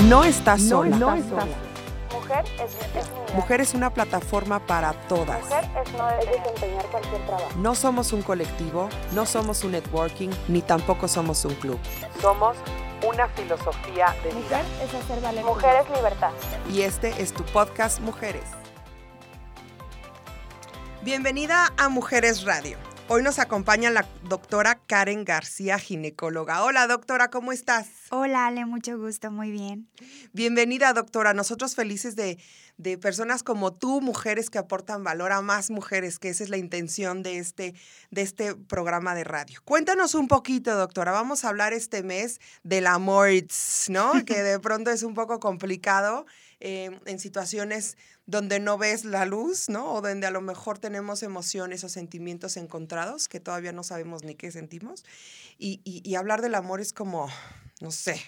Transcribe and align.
No 0.00 0.24
estás 0.24 0.62
sola. 0.62 0.96
No 0.96 1.14
estás 1.14 1.46
Mujer 2.12 2.44
es. 2.58 3.34
Mujer 3.34 3.60
es 3.60 3.74
una 3.74 3.92
plataforma 3.92 4.66
para 4.66 4.92
todas. 5.06 5.42
Mujer 5.42 5.64
es 5.64 5.92
no 5.92 6.10
es 6.10 6.26
desempeñar 6.26 6.86
cualquier 6.86 7.26
trabajo. 7.26 7.50
No 7.58 7.74
somos 7.74 8.12
un 8.12 8.22
colectivo, 8.22 8.88
no 9.12 9.26
somos 9.26 9.64
un 9.64 9.72
networking, 9.72 10.30
ni 10.48 10.62
tampoco 10.62 11.08
somos 11.08 11.44
un 11.44 11.54
club. 11.56 11.78
Somos 12.22 12.56
una 13.06 13.28
filosofía 13.28 14.16
de 14.24 14.30
vida. 14.30 14.62
Mujer 14.62 14.64
es 14.82 14.94
hacer 14.94 15.20
valer. 15.20 15.44
Mujer 15.44 15.84
es 15.84 15.96
libertad. 15.96 16.30
Y 16.72 16.82
este 16.82 17.22
es 17.22 17.34
tu 17.34 17.44
podcast 17.44 18.00
Mujeres. 18.00 18.44
Bienvenida 21.02 21.70
a 21.76 21.88
Mujeres 21.90 22.44
Radio. 22.44 22.78
Hoy 23.14 23.22
nos 23.22 23.38
acompaña 23.38 23.90
la 23.90 24.06
doctora 24.26 24.80
Karen 24.86 25.26
García, 25.26 25.78
ginecóloga. 25.78 26.64
Hola 26.64 26.86
doctora, 26.86 27.28
¿cómo 27.28 27.52
estás? 27.52 27.86
Hola 28.08 28.46
Ale, 28.46 28.64
mucho 28.64 28.96
gusto, 28.98 29.30
muy 29.30 29.50
bien. 29.50 29.86
Bienvenida 30.32 30.94
doctora, 30.94 31.34
nosotros 31.34 31.74
felices 31.74 32.16
de, 32.16 32.38
de 32.78 32.96
personas 32.96 33.42
como 33.42 33.74
tú, 33.74 34.00
mujeres 34.00 34.48
que 34.48 34.56
aportan 34.56 35.04
valor 35.04 35.32
a 35.32 35.42
más 35.42 35.68
mujeres, 35.68 36.18
que 36.18 36.30
esa 36.30 36.42
es 36.42 36.48
la 36.48 36.56
intención 36.56 37.22
de 37.22 37.36
este, 37.36 37.74
de 38.10 38.22
este 38.22 38.54
programa 38.54 39.14
de 39.14 39.24
radio. 39.24 39.60
Cuéntanos 39.66 40.14
un 40.14 40.26
poquito, 40.26 40.74
doctora, 40.74 41.12
vamos 41.12 41.44
a 41.44 41.50
hablar 41.50 41.74
este 41.74 42.02
mes 42.02 42.40
del 42.62 42.86
amor, 42.86 43.28
¿no? 43.90 44.24
que 44.24 44.42
de 44.42 44.58
pronto 44.58 44.90
es 44.90 45.02
un 45.02 45.12
poco 45.12 45.38
complicado 45.38 46.24
eh, 46.64 47.00
en 47.06 47.18
situaciones 47.18 47.96
donde 48.26 48.60
no 48.60 48.78
ves 48.78 49.04
la 49.04 49.26
luz, 49.26 49.68
¿no? 49.68 49.92
O 49.94 50.00
donde 50.00 50.28
a 50.28 50.30
lo 50.30 50.40
mejor 50.40 50.78
tenemos 50.78 51.24
emociones 51.24 51.82
o 51.82 51.88
sentimientos 51.88 52.56
encontrados 52.56 53.26
que 53.26 53.40
todavía 53.40 53.72
no 53.72 53.82
sabemos 53.82 54.22
ni 54.22 54.36
qué 54.36 54.52
sentimos. 54.52 55.04
Y, 55.58 55.80
y, 55.82 56.08
y 56.08 56.14
hablar 56.14 56.40
del 56.40 56.54
amor 56.54 56.80
es 56.80 56.92
como, 56.92 57.28
no 57.80 57.90
sé, 57.90 58.20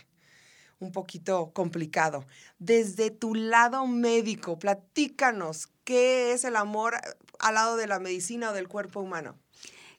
un 0.80 0.90
poquito 0.90 1.52
complicado. 1.52 2.26
Desde 2.58 3.12
tu 3.12 3.36
lado 3.36 3.86
médico, 3.86 4.58
platícanos, 4.58 5.68
¿qué 5.84 6.32
es 6.32 6.42
el 6.42 6.56
amor 6.56 6.96
al 7.38 7.54
lado 7.54 7.76
de 7.76 7.86
la 7.86 8.00
medicina 8.00 8.50
o 8.50 8.52
del 8.52 8.66
cuerpo 8.66 8.98
humano? 8.98 9.38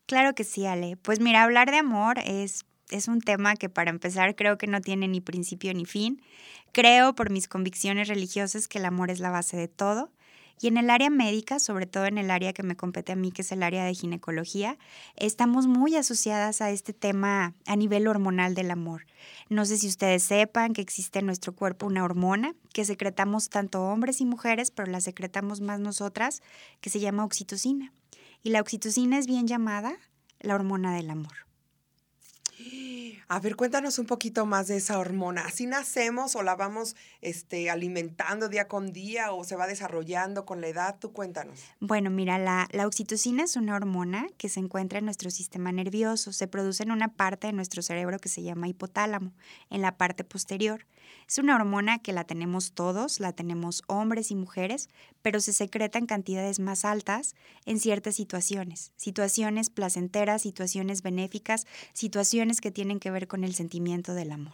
Claro 0.08 0.36
que 0.36 0.44
sí, 0.44 0.66
Ale. 0.66 0.98
Pues 0.98 1.22
mira, 1.22 1.44
hablar 1.44 1.72
de 1.72 1.78
amor 1.78 2.20
es, 2.20 2.66
es 2.90 3.08
un 3.08 3.22
tema 3.22 3.56
que 3.56 3.70
para 3.70 3.90
empezar 3.90 4.36
creo 4.36 4.58
que 4.58 4.68
no 4.68 4.82
tiene 4.82 5.08
ni 5.08 5.22
principio 5.22 5.74
ni 5.74 5.86
fin. 5.86 6.22
Creo 6.72 7.16
por 7.16 7.30
mis 7.30 7.48
convicciones 7.48 8.08
religiosas 8.08 8.68
que 8.68 8.80
el 8.80 8.86
amor 8.86 9.10
es 9.10 9.20
la 9.20 9.32
base 9.32 9.58
de 9.58 9.68
todo. 9.68 10.12
Y 10.62 10.68
en 10.68 10.78
el 10.78 10.90
área 10.90 11.10
médica, 11.10 11.60
sobre 11.60 11.86
todo 11.86 12.06
en 12.06 12.18
el 12.18 12.32
área 12.32 12.54
que 12.54 12.64
me 12.64 12.78
compete 12.78 13.12
a 13.12 13.16
mí, 13.18 13.32
que 13.32 13.42
es 13.42 13.52
el 13.52 13.62
área 13.62 13.84
de 13.84 13.94
ginecología, 13.94 14.78
estamos 15.18 15.68
muy 15.68 15.98
asociadas 15.98 16.62
a 16.62 16.72
este 16.72 16.94
tema 16.94 17.54
a 17.66 17.76
nivel 17.76 18.08
hormonal 18.08 18.56
del 18.56 18.72
amor. 18.72 19.06
No 19.50 19.66
sé 19.66 19.78
si 19.78 19.88
ustedes 19.88 20.24
sepan 20.24 20.72
que 20.72 20.82
existe 20.82 21.20
en 21.20 21.26
nuestro 21.26 21.54
cuerpo 21.54 21.88
una 21.88 22.06
hormona 22.06 22.56
que 22.74 22.86
secretamos 22.86 23.50
tanto 23.50 23.84
hombres 23.84 24.22
y 24.22 24.26
mujeres, 24.26 24.72
pero 24.72 24.90
la 24.90 25.02
secretamos 25.02 25.60
más 25.60 25.82
nosotras, 25.82 26.42
que 26.80 26.90
se 26.90 27.02
llama 27.02 27.26
oxitocina. 27.26 27.92
Y 28.42 28.52
la 28.52 28.62
oxitocina 28.62 29.18
es 29.18 29.28
bien 29.28 29.48
llamada 29.48 29.98
la 30.40 30.56
hormona 30.56 30.96
del 30.96 31.10
amor. 31.10 31.45
A 33.28 33.40
ver, 33.40 33.56
cuéntanos 33.56 33.98
un 33.98 34.06
poquito 34.06 34.46
más 34.46 34.68
de 34.68 34.78
esa 34.78 35.00
hormona. 35.00 35.46
¿Así 35.46 35.66
nacemos 35.66 36.36
o 36.36 36.44
la 36.44 36.56
vamos 36.56 36.96
este, 37.22 37.72
alimentando 37.72 38.50
día 38.50 38.68
con 38.68 38.94
día 38.94 39.32
o 39.32 39.44
se 39.44 39.56
va 39.56 39.66
desarrollando 39.66 40.46
con 40.46 40.62
la 40.62 40.68
edad? 40.68 40.98
Tú 41.00 41.12
cuéntanos. 41.12 41.60
Bueno, 41.80 42.12
mira, 42.12 42.38
la, 42.38 42.68
la 42.72 42.86
oxitocina 42.86 43.44
es 43.44 43.56
una 43.56 43.76
hormona 43.76 44.28
que 44.38 44.48
se 44.48 44.60
encuentra 44.60 45.00
en 45.00 45.06
nuestro 45.06 45.32
sistema 45.32 45.72
nervioso. 45.72 46.34
Se 46.34 46.48
produce 46.48 46.84
en 46.84 46.92
una 46.92 47.08
parte 47.08 47.48
de 47.48 47.54
nuestro 47.54 47.82
cerebro 47.82 48.20
que 48.20 48.30
se 48.30 48.44
llama 48.44 48.68
hipotálamo, 48.68 49.34
en 49.72 49.82
la 49.82 49.98
parte 49.98 50.24
posterior. 50.24 50.86
Es 51.28 51.40
una 51.40 51.56
hormona 51.56 52.00
que 52.00 52.14
la 52.14 52.24
tenemos 52.24 52.74
todos, 52.74 53.20
la 53.20 53.34
tenemos 53.34 53.82
hombres 53.88 54.30
y 54.32 54.36
mujeres, 54.36 54.90
pero 55.22 55.40
se 55.40 55.54
secreta 55.54 55.98
en 55.98 56.06
cantidades 56.06 56.60
más 56.60 56.86
altas 56.86 57.36
en 57.66 57.80
ciertas 57.80 58.16
situaciones. 58.16 58.92
Situaciones 58.96 59.70
placenteras, 59.70 60.44
situaciones 60.44 61.02
benéficas, 61.02 61.66
situaciones 61.94 62.45
que 62.62 62.72
tienen 62.72 63.00
que 63.00 63.12
ver 63.12 63.28
con 63.28 63.44
el 63.44 63.56
sentimiento 63.56 64.14
del 64.14 64.32
amor. 64.32 64.54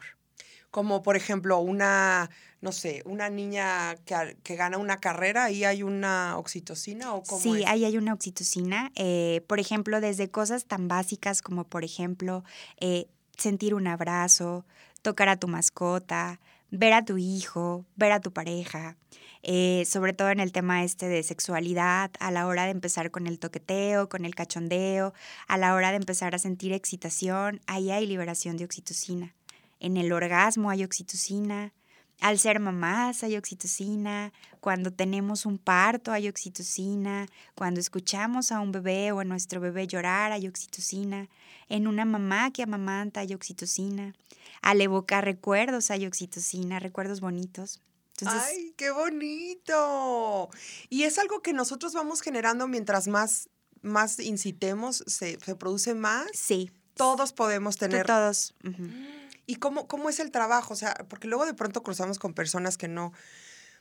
Como 0.72 1.03
por 1.03 1.18
ejemplo 1.18 1.59
una, 1.59 2.29
no 2.62 2.72
sé, 2.72 3.02
una 3.06 3.29
niña 3.29 3.96
que, 4.06 4.38
que 4.41 4.56
gana 4.56 4.78
una 4.78 5.02
carrera, 5.02 5.44
ahí 5.46 5.66
hay 5.66 5.84
una 5.84 6.38
oxitocina 6.38 7.13
o 7.13 7.24
cómo 7.24 7.41
Sí, 7.41 7.63
es? 7.63 7.69
ahí 7.69 7.84
hay 7.84 7.97
una 7.97 8.13
oxitocina. 8.13 8.90
eh, 8.96 9.44
por 9.47 9.59
ejemplo, 9.59 10.00
desde 10.00 10.29
cosas 10.31 10.66
tan 10.66 10.88
básicas 10.88 11.41
como, 11.41 11.66
por 11.66 11.84
ejemplo, 11.84 12.46
eh, 12.79 13.07
sentir 13.35 13.74
un 13.74 13.88
abrazo, 13.88 14.66
tocar 15.02 15.28
a 15.28 15.35
tu 15.35 15.50
mascota, 15.50 16.40
ver 16.69 16.94
a 16.94 17.03
tu 17.03 17.18
hijo, 17.18 17.85
ver 17.97 18.13
a 18.13 18.22
tu 18.22 18.31
pareja, 18.31 18.96
eh, 19.44 19.84
sobre 19.85 20.13
todo 20.13 20.29
en 20.29 20.40
el 20.40 20.52
tema 20.52 20.84
este 20.84 21.07
de 21.07 21.24
sexualidad, 21.24 22.12
a 22.19 22.31
la 22.31 22.46
hora 22.46 22.66
de 22.66 22.72
empezar 22.72 23.09
con 23.12 23.28
el 23.28 23.40
toqueteo, 23.40 24.07
con 24.09 24.25
el 24.25 24.35
cachondeo, 24.35 25.13
a 25.47 25.57
la 25.57 25.74
hora 25.74 25.90
de 25.91 25.97
empezar 25.97 26.35
a 26.35 26.40
sentir 26.40 26.74
excitación, 26.74 27.62
ahí 27.66 27.91
hay 27.91 28.06
liberación 28.06 28.57
de 28.57 28.66
oxitocina. 28.66 29.34
En 29.79 29.97
el 29.97 30.12
orgasmo 30.12 30.69
hay 30.69 30.84
oxitocina. 30.84 31.74
Al 32.19 32.38
ser 32.38 32.59
mamás 32.59 33.24
hay 33.24 33.35
oxitocina, 33.35 34.31
cuando 34.59 34.91
tenemos 34.91 35.47
un 35.47 35.58
parto 35.58 36.12
hay 36.12 36.29
oxitocina, 36.29 37.25
cuando 37.56 37.79
escuchamos 37.79 38.52
a 38.52 38.59
un 38.59 38.72
bebé 38.72 39.12
o 39.12 39.22
a 39.22 39.23
nuestro 39.23 39.59
bebé 39.59 39.88
llorar 39.88 40.31
hay 40.31 40.47
oxitocina, 40.47 41.29
en 41.68 41.88
una 41.88 42.06
mamá 42.06 42.52
que 42.52 42.62
amamanta 42.62 43.22
hay 43.22 43.34
oxitocina, 43.34 44.13
al 44.62 44.81
evocar 44.81 45.25
recuerdos 45.25 45.90
hay 45.90 46.06
oxitocina, 46.06 46.79
recuerdos 46.79 47.22
bonitos. 47.22 47.81
Entonces, 48.22 48.44
¡Ay, 48.50 48.74
qué 48.78 48.92
bonito! 48.92 50.50
Y 50.90 51.04
es 51.04 51.18
algo 51.18 51.42
que 51.42 51.54
nosotros 51.54 51.94
vamos 51.94 52.22
generando 52.22 52.68
mientras 52.68 53.08
más, 53.08 53.50
más 53.82 54.20
incitemos, 54.20 55.04
se, 55.08 55.40
se 55.40 55.56
produce 55.56 55.94
más. 55.96 56.28
sí, 56.34 56.72
Todos 56.96 57.34
podemos 57.34 57.78
tú 57.78 57.86
tener 57.88 58.06
todos. 58.06 58.54
¿Y 59.48 59.56
cómo, 59.56 59.88
cómo 59.88 60.09
es 60.09 60.20
el 60.20 60.32
trabajo? 60.32 60.74
O 60.74 60.78
sea, 60.78 60.94
porque 61.09 61.28
luego 61.28 61.46
de 61.46 61.54
pronto 61.54 61.84
cruzamos 61.84 62.20
con 62.20 62.34
personas 62.34 62.78
que 62.78 62.88
no, 62.88 63.12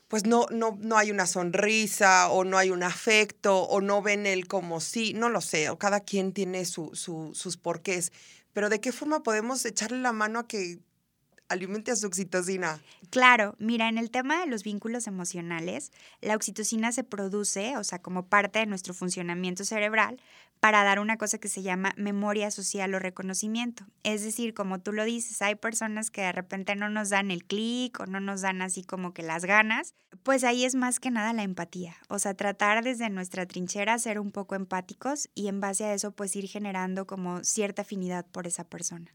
pues 0.09 0.25
no, 0.27 0.47
no, 0.51 0.77
no 0.81 0.97
hay 0.97 1.11
una 1.11 1.27
sonrisa 1.27 2.31
o 2.31 2.45
no 2.45 2.59
hay 2.59 2.71
un 2.71 2.83
afecto 2.83 3.63
o 3.63 3.81
no 3.81 4.03
ven 4.03 4.27
el 4.27 4.49
como 4.49 4.81
sí, 4.81 5.13
no 5.15 5.29
lo 5.29 5.41
sé, 5.41 5.71
o 5.71 5.79
cada 5.79 6.01
quien 6.01 6.33
tiene 6.33 6.65
su, 6.65 6.91
su, 6.95 7.33
sus 7.35 7.57
porqués. 7.57 8.11
Pero 8.53 8.69
¿de 8.69 8.81
qué 8.81 8.91
forma 8.91 9.23
podemos 9.23 9.65
echarle 9.65 9.99
la 10.01 10.13
mano 10.13 10.41
a 10.41 10.49
que 10.49 10.81
alimente 11.51 11.91
a 11.91 11.97
su 11.97 12.07
oxitocina? 12.07 12.81
Claro, 13.11 13.57
mira, 13.59 13.89
en 13.89 13.99
el 13.99 14.11
tema 14.11 14.41
de 14.41 14.47
los 14.47 14.63
vínculos 14.63 15.07
emocionales, 15.07 15.93
la 16.21 16.37
oxitocina 16.37 16.93
se 16.93 17.05
produce, 17.05 17.77
o 17.77 17.85
sea, 17.85 18.01
como 18.01 18.27
parte 18.27 18.61
de 18.61 18.67
nuestro 18.67 18.95
funcionamiento 18.95 19.65
cerebral, 19.65 20.21
para 20.61 20.85
dar 20.85 21.01
una 21.01 21.17
cosa 21.17 21.39
que 21.39 21.49
se 21.49 21.63
llama 21.63 21.93
memoria 21.97 22.51
social 22.51 22.95
o 22.95 22.99
reconocimiento. 22.99 23.85
Es 24.05 24.23
decir, 24.23 24.55
como 24.55 24.79
tú 24.79 24.93
lo 24.93 25.05
dices, 25.05 25.41
hay 25.43 25.55
personas 25.55 26.11
que 26.11 26.21
de 26.21 26.33
repente 26.33 26.77
no 26.77 26.89
nos 26.91 27.09
dan 27.09 27.31
el 27.31 27.45
clic 27.45 27.99
o 27.99 28.07
no 28.07 28.21
nos 28.21 28.43
dan 28.43 28.63
así 28.63 28.85
como 28.85 29.13
que 29.13 29.23
las 29.23 29.45
ganas, 29.45 29.95
pues 30.23 30.45
ahí 30.45 30.65
es 30.65 30.75
más 30.75 31.01
que 31.01 31.11
nada 31.11 31.33
la 31.33 31.43
empatía, 31.43 31.97
o 32.09 32.19
sea, 32.19 32.35
tratar 32.35 32.85
desde 32.85 33.09
nuestra 33.09 33.47
trinchera 33.47 33.99
ser 33.99 34.21
un 34.21 34.31
poco 34.31 34.55
empáticos 34.55 35.29
y 35.35 35.49
en 35.49 35.61
base 35.61 35.85
a 35.85 35.95
eso 35.95 36.13
pues 36.13 36.37
ir 36.37 36.47
generando 36.47 37.07
como 37.07 37.43
cierta 37.43 37.83
afinidad 37.83 38.27
por 38.27 38.47
esa 38.47 38.65
persona. 38.65 39.15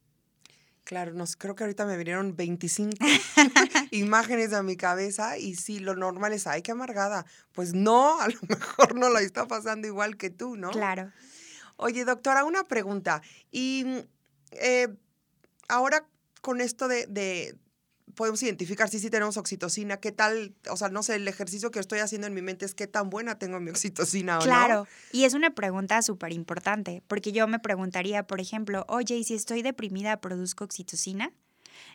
Claro, 0.85 1.13
nos, 1.13 1.35
creo 1.35 1.55
que 1.55 1.63
ahorita 1.63 1.85
me 1.85 1.97
vinieron 1.97 2.35
25 2.35 2.95
imágenes 3.91 4.53
a 4.53 4.61
mi 4.63 4.77
cabeza 4.77 5.37
y 5.37 5.55
sí, 5.55 5.79
lo 5.79 5.95
normal 5.95 6.31
es, 6.31 6.47
ay, 6.47 6.61
qué 6.61 6.71
amargada. 6.71 7.25
Pues 7.53 7.73
no, 7.73 8.21
a 8.21 8.27
lo 8.27 8.39
mejor 8.47 8.95
no 8.95 9.09
la 9.09 9.21
está 9.21 9.47
pasando 9.47 9.87
igual 9.87 10.15
que 10.15 10.29
tú, 10.29 10.55
¿no? 10.55 10.69
Claro. 10.71 11.11
Oye, 11.77 12.05
doctora, 12.05 12.45
una 12.45 12.63
pregunta. 12.65 13.21
Y 13.51 13.83
mm, 13.85 13.97
eh, 14.51 14.87
ahora 15.67 16.05
con 16.41 16.61
esto 16.61 16.87
de, 16.87 17.07
de- 17.07 17.55
podemos 18.15 18.41
identificar 18.43 18.89
si 18.89 18.99
sí 18.99 19.09
tenemos 19.09 19.37
oxitocina, 19.37 19.97
qué 19.97 20.11
tal, 20.11 20.55
o 20.69 20.77
sea, 20.77 20.89
no 20.89 21.03
sé, 21.03 21.15
el 21.15 21.27
ejercicio 21.27 21.71
que 21.71 21.79
estoy 21.79 21.99
haciendo 21.99 22.27
en 22.27 22.33
mi 22.33 22.41
mente 22.41 22.65
es 22.65 22.73
qué 22.73 22.87
tan 22.87 23.09
buena 23.09 23.37
tengo 23.37 23.59
mi 23.59 23.69
oxitocina 23.71 24.39
o. 24.39 24.41
Claro, 24.41 24.87
y 25.11 25.25
es 25.25 25.33
una 25.33 25.53
pregunta 25.53 26.01
súper 26.01 26.33
importante, 26.33 27.03
porque 27.07 27.31
yo 27.31 27.47
me 27.47 27.59
preguntaría, 27.59 28.25
por 28.25 28.39
ejemplo, 28.41 28.85
oye, 28.87 29.15
¿y 29.15 29.23
si 29.23 29.35
estoy 29.35 29.61
deprimida, 29.61 30.21
produzco 30.21 30.63
oxitocina? 30.63 31.31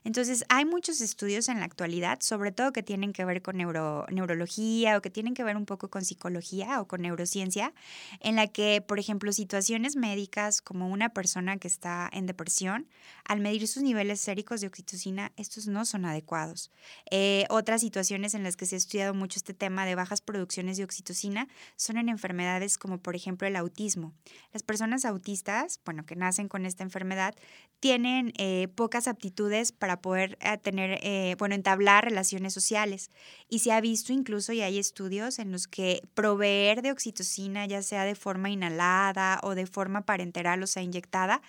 Entonces, 0.04 0.44
hay 0.48 0.64
muchos 0.64 1.00
estudios 1.00 1.48
en 1.48 1.60
la 1.60 1.66
actualidad, 1.66 2.20
sobre 2.20 2.52
todo 2.52 2.72
que 2.72 2.82
tienen 2.82 3.12
que 3.12 3.24
ver 3.24 3.42
con 3.42 3.56
neuro- 3.56 4.06
neurología 4.10 4.96
o 4.96 5.02
que 5.02 5.10
tienen 5.10 5.34
que 5.34 5.44
ver 5.44 5.56
un 5.56 5.66
poco 5.66 5.88
con 5.88 6.04
psicología 6.04 6.80
o 6.80 6.86
con 6.86 7.02
neurociencia, 7.02 7.72
en 8.20 8.36
la 8.36 8.46
que, 8.46 8.80
por 8.80 8.98
ejemplo, 8.98 9.32
situaciones 9.32 9.96
médicas 9.96 10.62
como 10.62 10.88
una 10.88 11.10
persona 11.10 11.58
que 11.58 11.68
está 11.68 12.08
en 12.12 12.26
depresión, 12.26 12.88
al 13.24 13.40
medir 13.40 13.66
sus 13.68 13.82
niveles 13.82 14.20
séricos 14.20 14.60
de 14.60 14.66
oxitocina, 14.66 15.32
estos 15.36 15.66
no 15.66 15.84
son 15.84 16.04
adecuados. 16.04 16.70
Eh, 17.10 17.46
otras 17.50 17.80
situaciones 17.80 18.34
en 18.34 18.42
las 18.42 18.56
que 18.56 18.66
se 18.66 18.76
ha 18.76 18.78
estudiado 18.78 19.14
mucho 19.14 19.38
este 19.38 19.54
tema 19.54 19.86
de 19.86 19.94
bajas 19.94 20.20
producciones 20.20 20.76
de 20.76 20.84
oxitocina 20.84 21.48
son 21.76 21.96
en 21.96 22.08
enfermedades 22.08 22.78
como, 22.78 22.98
por 22.98 23.16
ejemplo, 23.16 23.46
el 23.46 23.56
autismo. 23.56 24.12
Las 24.52 24.62
personas 24.62 25.04
autistas, 25.04 25.80
bueno, 25.84 26.04
que 26.06 26.16
nacen 26.16 26.48
con 26.48 26.66
esta 26.66 26.82
enfermedad, 26.82 27.34
tienen 27.80 28.32
eh, 28.36 28.68
pocas 28.74 29.08
aptitudes 29.08 29.69
para 29.72 30.00
poder 30.00 30.38
eh, 30.40 30.58
tener, 30.58 30.98
eh, 31.02 31.36
bueno, 31.38 31.54
entablar 31.54 32.04
relaciones 32.04 32.52
sociales. 32.54 33.10
Y 33.48 33.60
se 33.60 33.72
ha 33.72 33.80
visto 33.80 34.12
incluso, 34.12 34.52
y 34.52 34.62
hay 34.62 34.78
estudios 34.78 35.38
en 35.38 35.52
los 35.52 35.66
que 35.66 36.02
proveer 36.14 36.82
de 36.82 36.92
oxitocina, 36.92 37.66
ya 37.66 37.82
sea 37.82 38.04
de 38.04 38.14
forma 38.14 38.50
inhalada 38.50 39.40
o 39.42 39.54
de 39.54 39.66
forma 39.66 40.06
parenteral, 40.06 40.62
o 40.62 40.66
sea, 40.66 40.82
inyectada, 40.82 41.42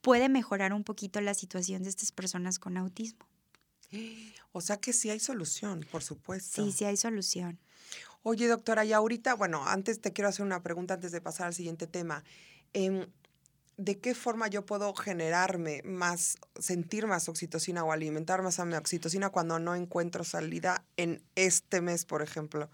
puede 0.00 0.28
mejorar 0.28 0.72
un 0.72 0.84
poquito 0.84 1.20
la 1.20 1.34
situación 1.34 1.82
de 1.82 1.90
estas 1.90 2.12
personas 2.12 2.58
con 2.58 2.76
autismo. 2.76 3.26
O 4.52 4.60
sea 4.60 4.78
que 4.78 4.92
sí 4.92 5.10
hay 5.10 5.20
solución, 5.20 5.86
por 5.90 6.02
supuesto. 6.02 6.64
Sí, 6.64 6.72
sí 6.72 6.84
hay 6.84 6.96
solución. 6.96 7.58
Oye, 8.22 8.48
doctora, 8.48 8.84
y 8.84 8.92
ahorita, 8.92 9.34
bueno, 9.34 9.64
antes 9.66 10.00
te 10.00 10.12
quiero 10.12 10.28
hacer 10.28 10.44
una 10.44 10.62
pregunta 10.62 10.94
antes 10.94 11.12
de 11.12 11.20
pasar 11.20 11.46
al 11.46 11.54
siguiente 11.54 11.86
tema. 11.86 12.24
Em, 12.72 13.06
¿De 13.78 13.98
qué 13.98 14.14
forma 14.14 14.48
yo 14.48 14.64
puedo 14.64 14.94
generarme 14.94 15.82
más, 15.84 16.38
sentir 16.58 17.06
más 17.06 17.28
oxitocina 17.28 17.84
o 17.84 17.92
alimentar 17.92 18.40
más 18.42 18.58
a 18.58 18.64
mi 18.64 18.74
oxitocina 18.74 19.28
cuando 19.28 19.58
no 19.58 19.74
encuentro 19.74 20.24
salida 20.24 20.84
en 20.96 21.22
este 21.34 21.82
mes, 21.82 22.06
por 22.06 22.22
ejemplo? 22.22 22.70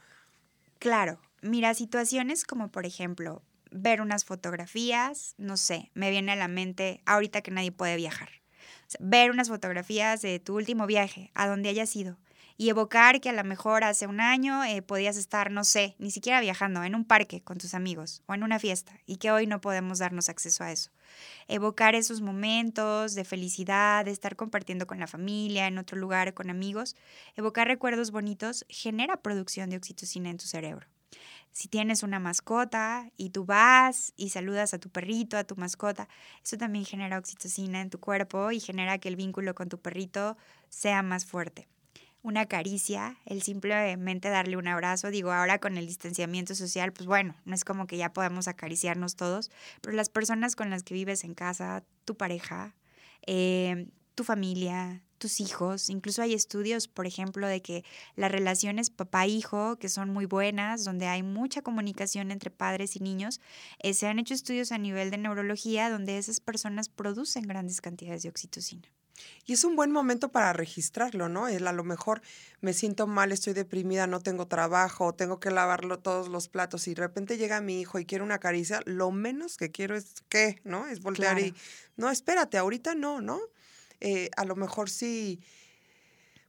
Claro, 0.78 1.20
mira, 1.40 1.74
situaciones 1.74 2.44
como 2.44 2.70
por 2.70 2.86
ejemplo 2.86 3.42
ver 3.72 4.00
unas 4.00 4.24
fotografías, 4.24 5.34
no 5.38 5.56
sé, 5.56 5.90
me 5.94 6.10
viene 6.10 6.32
a 6.32 6.36
la 6.36 6.48
mente 6.48 7.02
ahorita 7.04 7.42
que 7.42 7.50
nadie 7.50 7.72
puede 7.72 7.96
viajar. 7.96 8.28
Ver 9.00 9.30
unas 9.30 9.48
fotografías 9.48 10.22
de 10.22 10.38
tu 10.38 10.56
último 10.56 10.86
viaje, 10.86 11.30
a 11.34 11.48
donde 11.48 11.68
hayas 11.68 11.96
ido, 11.96 12.18
y 12.56 12.68
evocar 12.68 13.20
que 13.20 13.30
a 13.30 13.32
lo 13.32 13.44
mejor 13.44 13.84
hace 13.84 14.06
un 14.06 14.20
año 14.20 14.64
eh, 14.64 14.82
podías 14.82 15.16
estar, 15.16 15.50
no 15.50 15.64
sé, 15.64 15.96
ni 15.98 16.10
siquiera 16.10 16.40
viajando, 16.40 16.82
en 16.84 16.94
un 16.94 17.04
parque 17.04 17.42
con 17.42 17.58
tus 17.58 17.74
amigos 17.74 18.22
o 18.26 18.34
en 18.34 18.42
una 18.42 18.58
fiesta 18.58 18.92
y 19.06 19.16
que 19.16 19.30
hoy 19.30 19.46
no 19.46 19.60
podemos 19.60 19.98
darnos 19.98 20.28
acceso 20.28 20.64
a 20.64 20.72
eso. 20.72 20.90
Evocar 21.48 21.94
esos 21.94 22.20
momentos 22.20 23.14
de 23.14 23.24
felicidad, 23.24 24.04
de 24.04 24.10
estar 24.10 24.36
compartiendo 24.36 24.86
con 24.86 24.98
la 24.98 25.06
familia, 25.06 25.66
en 25.66 25.78
otro 25.78 25.98
lugar, 25.98 26.34
con 26.34 26.50
amigos, 26.50 26.96
evocar 27.36 27.66
recuerdos 27.66 28.10
bonitos 28.10 28.64
genera 28.68 29.16
producción 29.16 29.70
de 29.70 29.76
oxitocina 29.76 30.30
en 30.30 30.38
tu 30.38 30.46
cerebro. 30.46 30.86
Si 31.50 31.68
tienes 31.68 32.02
una 32.02 32.18
mascota 32.18 33.10
y 33.18 33.28
tú 33.28 33.44
vas 33.44 34.14
y 34.16 34.30
saludas 34.30 34.72
a 34.72 34.78
tu 34.78 34.88
perrito, 34.88 35.36
a 35.36 35.44
tu 35.44 35.54
mascota, 35.56 36.08
eso 36.42 36.56
también 36.56 36.86
genera 36.86 37.18
oxitocina 37.18 37.82
en 37.82 37.90
tu 37.90 38.00
cuerpo 38.00 38.52
y 38.52 38.60
genera 38.60 38.96
que 38.96 39.10
el 39.10 39.16
vínculo 39.16 39.54
con 39.54 39.68
tu 39.68 39.78
perrito 39.78 40.38
sea 40.70 41.02
más 41.02 41.26
fuerte 41.26 41.68
una 42.22 42.46
caricia, 42.46 43.18
el 43.26 43.42
simplemente 43.42 44.28
darle 44.28 44.56
un 44.56 44.68
abrazo. 44.68 45.10
Digo, 45.10 45.32
ahora 45.32 45.58
con 45.58 45.76
el 45.76 45.86
distanciamiento 45.86 46.54
social, 46.54 46.92
pues 46.92 47.06
bueno, 47.06 47.34
no 47.44 47.54
es 47.54 47.64
como 47.64 47.86
que 47.86 47.96
ya 47.96 48.12
podemos 48.12 48.48
acariciarnos 48.48 49.16
todos, 49.16 49.50
pero 49.80 49.96
las 49.96 50.08
personas 50.08 50.56
con 50.56 50.70
las 50.70 50.82
que 50.82 50.94
vives 50.94 51.24
en 51.24 51.34
casa, 51.34 51.84
tu 52.04 52.16
pareja, 52.16 52.74
eh, 53.26 53.88
tu 54.14 54.24
familia, 54.24 55.02
tus 55.18 55.40
hijos. 55.40 55.88
Incluso 55.88 56.22
hay 56.22 56.34
estudios, 56.34 56.88
por 56.88 57.06
ejemplo, 57.06 57.46
de 57.46 57.62
que 57.62 57.84
las 58.16 58.30
relaciones 58.30 58.90
papá-hijo, 58.90 59.76
que 59.76 59.88
son 59.88 60.10
muy 60.10 60.26
buenas, 60.26 60.84
donde 60.84 61.06
hay 61.06 61.22
mucha 61.22 61.62
comunicación 61.62 62.30
entre 62.30 62.50
padres 62.50 62.96
y 62.96 63.00
niños, 63.00 63.40
eh, 63.78 63.94
se 63.94 64.06
han 64.06 64.18
hecho 64.18 64.34
estudios 64.34 64.72
a 64.72 64.78
nivel 64.78 65.10
de 65.10 65.18
neurología 65.18 65.90
donde 65.90 66.18
esas 66.18 66.40
personas 66.40 66.88
producen 66.88 67.46
grandes 67.46 67.80
cantidades 67.80 68.22
de 68.22 68.28
oxitocina. 68.28 68.88
Y 69.44 69.54
es 69.54 69.64
un 69.64 69.76
buen 69.76 69.90
momento 69.90 70.30
para 70.30 70.52
registrarlo, 70.52 71.28
¿no? 71.28 71.48
El, 71.48 71.66
a 71.66 71.72
lo 71.72 71.84
mejor 71.84 72.22
me 72.60 72.72
siento 72.72 73.06
mal, 73.06 73.32
estoy 73.32 73.52
deprimida, 73.54 74.06
no 74.06 74.20
tengo 74.20 74.46
trabajo, 74.46 75.14
tengo 75.14 75.40
que 75.40 75.50
lavarlo 75.50 75.98
todos 75.98 76.28
los 76.28 76.48
platos 76.48 76.86
y 76.88 76.94
de 76.94 77.02
repente 77.02 77.38
llega 77.38 77.60
mi 77.60 77.80
hijo 77.80 77.98
y 77.98 78.06
quiere 78.06 78.24
una 78.24 78.38
caricia, 78.38 78.80
lo 78.84 79.10
menos 79.10 79.56
que 79.56 79.70
quiero 79.70 79.96
es 79.96 80.22
qué, 80.28 80.60
¿no? 80.64 80.86
Es 80.86 81.00
voltear 81.00 81.38
y, 81.40 81.54
no, 81.96 82.10
espérate, 82.10 82.58
ahorita 82.58 82.94
no, 82.94 83.20
¿no? 83.20 83.40
Eh, 84.00 84.30
a 84.36 84.44
lo 84.44 84.56
mejor 84.56 84.90
sí, 84.90 85.40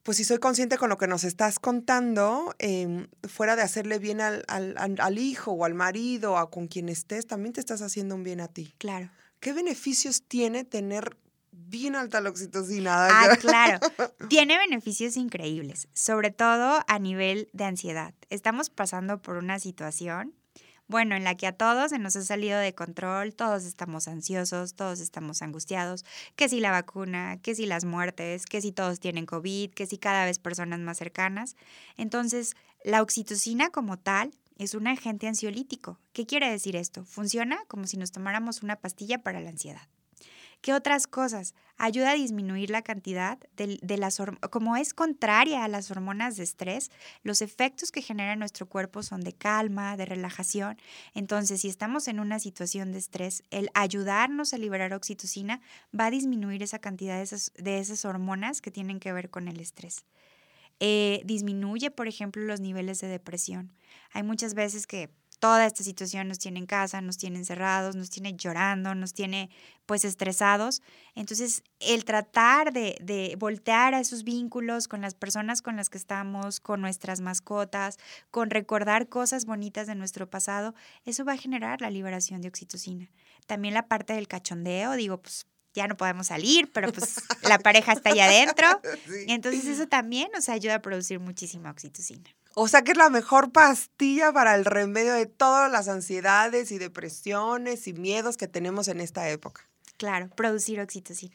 pues 0.03 0.17
si 0.17 0.23
soy 0.23 0.37
consciente 0.37 0.77
con 0.77 0.89
lo 0.89 0.97
que 0.97 1.07
nos 1.07 1.23
estás 1.23 1.59
contando, 1.59 2.53
em, 2.59 3.07
fuera 3.23 3.55
de 3.55 3.61
hacerle 3.61 3.99
bien 3.99 4.21
al, 4.21 4.43
al, 4.47 4.75
al 4.77 5.17
hijo 5.17 5.51
o 5.51 5.65
al 5.65 5.73
marido 5.73 6.33
o 6.33 6.49
con 6.49 6.67
quien 6.67 6.89
estés, 6.89 7.25
también 7.25 7.53
te 7.53 7.59
estás 7.59 7.81
haciendo 7.81 8.15
un 8.15 8.23
bien 8.23 8.41
a 8.41 8.47
ti. 8.47 8.75
Claro. 8.77 9.09
¿Qué 9.39 9.53
beneficios 9.53 10.23
tiene 10.23 10.63
tener 10.63 11.17
bien 11.67 11.95
alta 11.95 12.21
la 12.21 12.29
oxitocina. 12.29 13.07
Ah, 13.09 13.37
claro. 13.37 13.79
Tiene 14.29 14.57
beneficios 14.57 15.17
increíbles, 15.17 15.87
sobre 15.93 16.31
todo 16.31 16.81
a 16.87 16.99
nivel 16.99 17.49
de 17.53 17.65
ansiedad. 17.65 18.13
Estamos 18.29 18.69
pasando 18.69 19.21
por 19.21 19.37
una 19.37 19.59
situación, 19.59 20.33
bueno, 20.87 21.15
en 21.15 21.23
la 21.23 21.35
que 21.35 21.47
a 21.47 21.53
todos 21.53 21.91
se 21.91 21.99
nos 21.99 22.15
ha 22.15 22.21
salido 22.21 22.59
de 22.59 22.75
control, 22.75 23.33
todos 23.33 23.63
estamos 23.63 24.07
ansiosos, 24.07 24.75
todos 24.75 24.99
estamos 24.99 25.41
angustiados, 25.41 26.05
que 26.35 26.49
si 26.49 26.59
la 26.59 26.71
vacuna, 26.71 27.39
que 27.41 27.55
si 27.55 27.65
las 27.65 27.85
muertes, 27.85 28.45
que 28.45 28.61
si 28.61 28.71
todos 28.71 28.99
tienen 28.99 29.25
COVID, 29.25 29.71
que 29.71 29.87
si 29.87 29.97
cada 29.97 30.25
vez 30.25 30.39
personas 30.39 30.79
más 30.79 30.97
cercanas. 30.97 31.55
Entonces, 31.97 32.55
la 32.83 33.01
oxitocina 33.01 33.69
como 33.69 33.97
tal 33.97 34.35
es 34.57 34.73
un 34.73 34.87
agente 34.87 35.27
ansiolítico. 35.27 35.99
¿Qué 36.11 36.25
quiere 36.25 36.51
decir 36.51 36.75
esto? 36.75 37.05
Funciona 37.05 37.57
como 37.67 37.87
si 37.87 37.97
nos 37.97 38.11
tomáramos 38.11 38.61
una 38.61 38.75
pastilla 38.75 39.23
para 39.23 39.39
la 39.39 39.49
ansiedad. 39.49 39.87
¿Qué 40.63 40.73
otras 40.73 41.07
cosas? 41.07 41.55
Ayuda 41.75 42.11
a 42.11 42.13
disminuir 42.13 42.69
la 42.69 42.83
cantidad 42.83 43.37
de, 43.57 43.97
las 43.97 44.21
como 44.49 44.77
es 44.77 44.93
contraria 44.93 45.65
a 45.65 45.67
las 45.67 45.91
hormonas 45.91 46.37
de 46.37 46.43
estrés, 46.43 46.89
los 47.21 47.41
efectos 47.41 47.91
que 47.91 48.01
genera 48.01 48.37
nuestro 48.37 48.69
cuerpo 48.69 49.03
son 49.03 49.19
de 49.19 49.33
calma, 49.33 49.97
de 49.97 50.05
relajación. 50.05 50.77
Entonces, 51.13 51.59
si 51.59 51.67
estamos 51.67 52.07
en 52.07 52.21
una 52.21 52.39
situación 52.39 52.93
de 52.93 52.99
estrés, 52.99 53.43
el 53.51 53.71
ayudarnos 53.73 54.53
a 54.53 54.57
liberar 54.57 54.93
oxitocina 54.93 55.59
va 55.93 56.05
a 56.05 56.11
disminuir 56.11 56.63
esa 56.63 56.79
cantidad 56.79 57.17
de 57.17 57.23
esas, 57.23 57.51
de 57.57 57.79
esas 57.79 58.05
hormonas 58.05 58.61
que 58.61 58.71
tienen 58.71 59.01
que 59.01 59.11
ver 59.11 59.29
con 59.29 59.49
el 59.49 59.59
estrés. 59.59 60.05
Eh, 60.79 61.23
disminuye, 61.25 61.91
por 61.91 62.07
ejemplo, 62.07 62.41
los 62.41 62.61
niveles 62.61 63.01
de 63.01 63.09
depresión. 63.09 63.73
Hay 64.13 64.23
muchas 64.23 64.53
veces 64.53 64.87
que 64.87 65.09
toda 65.43 65.65
esta 65.65 65.83
situación 65.83 66.29
nos 66.29 66.39
tiene 66.39 66.59
en 66.59 66.65
casa, 66.65 67.01
nos 67.01 67.17
tiene 67.17 67.37
encerrados, 67.37 67.97
nos 67.97 68.09
tiene 68.09 68.33
llorando, 68.33 68.95
nos 68.95 69.13
tiene 69.13 69.49
pues 69.85 70.05
estresados. 70.05 70.81
Entonces, 71.15 71.63
el 71.81 72.05
tratar 72.05 72.71
de, 72.71 72.95
de, 73.01 73.35
voltear 73.37 73.93
a 73.93 73.99
esos 73.99 74.23
vínculos 74.23 74.87
con 74.87 75.01
las 75.01 75.15
personas 75.15 75.61
con 75.61 75.75
las 75.75 75.89
que 75.89 75.97
estamos, 75.97 76.61
con 76.61 76.79
nuestras 76.79 77.19
mascotas, 77.19 77.97
con 78.31 78.51
recordar 78.51 79.09
cosas 79.09 79.43
bonitas 79.43 79.85
de 79.85 79.95
nuestro 79.95 80.29
pasado, 80.29 80.75
eso 81.03 81.25
va 81.25 81.33
a 81.33 81.37
generar 81.37 81.81
la 81.81 81.89
liberación 81.89 82.39
de 82.39 82.47
oxitocina. 82.47 83.09
También 83.45 83.73
la 83.73 83.89
parte 83.89 84.13
del 84.13 84.29
cachondeo, 84.29 84.93
digo, 84.93 85.21
pues 85.21 85.45
ya 85.73 85.89
no 85.89 85.97
podemos 85.97 86.27
salir, 86.27 86.71
pero 86.71 86.89
pues 86.93 87.15
la 87.41 87.59
pareja 87.59 87.91
está 87.91 88.11
allá 88.11 88.27
adentro. 88.27 88.65
Y 89.27 89.33
entonces 89.33 89.65
eso 89.65 89.87
también 89.87 90.29
nos 90.33 90.47
ayuda 90.47 90.75
a 90.75 90.81
producir 90.81 91.19
muchísima 91.19 91.69
oxitocina. 91.69 92.33
O 92.55 92.67
sea 92.67 92.83
que 92.83 92.91
es 92.91 92.97
la 92.97 93.09
mejor 93.09 93.51
pastilla 93.51 94.31
para 94.31 94.55
el 94.55 94.65
remedio 94.65 95.13
de 95.13 95.25
todas 95.25 95.71
las 95.71 95.87
ansiedades 95.87 96.71
y 96.71 96.77
depresiones 96.77 97.87
y 97.87 97.93
miedos 97.93 98.37
que 98.37 98.47
tenemos 98.47 98.87
en 98.87 99.01
esta 99.01 99.29
época. 99.29 99.67
Claro, 99.97 100.29
producir 100.35 100.79
oxitocina. 100.79 101.33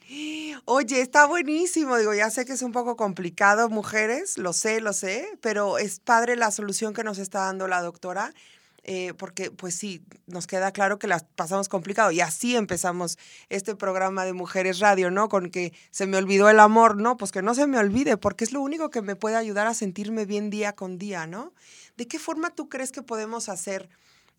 Oye, 0.65 1.01
está 1.01 1.25
buenísimo. 1.25 1.97
Digo, 1.97 2.13
ya 2.13 2.29
sé 2.29 2.45
que 2.45 2.53
es 2.53 2.61
un 2.61 2.71
poco 2.71 2.95
complicado, 2.95 3.69
mujeres, 3.69 4.37
lo 4.37 4.53
sé, 4.53 4.81
lo 4.81 4.93
sé, 4.93 5.27
pero 5.41 5.77
es 5.77 5.99
padre 5.99 6.35
la 6.35 6.51
solución 6.51 6.93
que 6.93 7.03
nos 7.03 7.17
está 7.17 7.39
dando 7.45 7.67
la 7.67 7.81
doctora. 7.81 8.33
Eh, 8.83 9.13
porque 9.17 9.51
pues 9.51 9.75
sí, 9.75 10.01
nos 10.25 10.47
queda 10.47 10.71
claro 10.71 10.99
que 10.99 11.07
las 11.07 11.23
pasamos 11.23 11.69
complicado 11.69 12.11
y 12.11 12.21
así 12.21 12.55
empezamos 12.55 13.17
este 13.49 13.75
programa 13.75 14.25
de 14.25 14.33
Mujeres 14.33 14.79
Radio, 14.79 15.11
¿no? 15.11 15.29
Con 15.29 15.51
que 15.51 15.73
se 15.91 16.07
me 16.07 16.17
olvidó 16.17 16.49
el 16.49 16.59
amor, 16.59 16.95
¿no? 16.95 17.17
Pues 17.17 17.31
que 17.31 17.41
no 17.41 17.53
se 17.53 17.67
me 17.67 17.77
olvide, 17.77 18.17
porque 18.17 18.45
es 18.45 18.53
lo 18.53 18.61
único 18.61 18.89
que 18.89 19.01
me 19.01 19.15
puede 19.15 19.35
ayudar 19.35 19.67
a 19.67 19.73
sentirme 19.73 20.25
bien 20.25 20.49
día 20.49 20.73
con 20.73 20.97
día, 20.97 21.27
¿no? 21.27 21.53
¿De 21.97 22.07
qué 22.07 22.19
forma 22.19 22.51
tú 22.51 22.69
crees 22.69 22.91
que 22.91 23.01
podemos 23.01 23.49
hacer? 23.49 23.89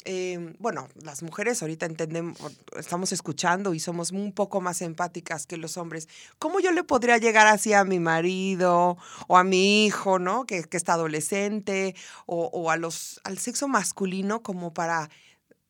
Em, 0.05 0.55
bueno, 0.59 0.89
las 1.03 1.23
mujeres 1.23 1.61
ahorita 1.63 1.87
entendemos, 1.87 2.39
estamos 2.79 3.13
escuchando 3.13 3.75
y 3.75 3.81
somos 3.81 4.13
un 4.13 4.33
poco 4.33 4.61
más 4.61 4.81
empáticas 4.81 5.47
que 5.47 5.57
los 5.57 5.77
hombres. 5.77 6.09
¿Cómo 6.39 6.61
yo 6.61 6.73
le 6.73 6.85
podría 6.85 7.19
llegar 7.19 7.47
así 7.47 7.73
a 7.73 7.85
mi 7.85 8.01
marido 8.01 8.97
o 9.29 9.37
a 9.37 9.45
mi 9.45 9.85
hijo, 9.85 10.19
¿no? 10.19 10.47
Que, 10.47 10.65
que 10.65 10.77
está 10.77 10.95
adolescente 10.95 11.95
o, 12.27 12.47
o, 12.47 12.71
a 12.71 12.77
los, 12.77 13.21
al 13.25 13.39
sexo 13.39 13.69
masculino 13.69 14.43
como 14.43 14.73
para 14.73 15.11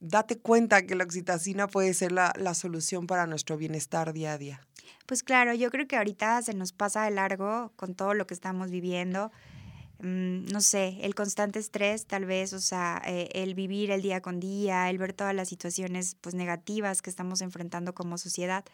date 0.00 0.38
cuenta 0.38 0.82
que 0.86 0.94
la 0.94 1.04
oxitocina 1.04 1.66
puede 1.66 1.92
ser 1.94 2.12
la, 2.12 2.32
la 2.36 2.54
solución 2.54 3.06
para 3.06 3.26
nuestro 3.26 3.56
bienestar 3.56 4.12
día 4.12 4.32
a 4.32 4.38
día? 4.38 4.60
Pues 5.06 5.22
claro, 5.22 5.54
yo 5.54 5.70
creo 5.70 5.86
que 5.86 5.96
ahorita 5.96 6.40
se 6.42 6.54
nos 6.54 6.72
pasa 6.72 7.04
de 7.04 7.10
largo 7.10 7.72
con 7.76 7.94
todo 7.94 8.14
lo 8.14 8.26
que 8.26 8.34
estamos 8.34 8.70
viviendo. 8.70 9.30
Mm, 10.02 10.46
no 10.46 10.60
sé, 10.60 10.98
el 11.02 11.14
constante 11.14 11.58
estrés 11.58 12.06
tal 12.06 12.24
vez, 12.24 12.52
o 12.52 12.60
sea, 12.60 13.02
eh, 13.06 13.28
el 13.34 13.54
vivir 13.54 13.90
el 13.90 14.00
día 14.00 14.22
con 14.22 14.40
día, 14.40 14.88
el 14.88 14.98
ver 14.98 15.12
todas 15.12 15.34
las 15.34 15.48
situaciones 15.48 16.16
pues 16.20 16.34
negativas 16.34 17.02
que 17.02 17.10
estamos 17.10 17.42
enfrentando 17.42 17.94
como 17.94 18.16
sociedad, 18.16 18.64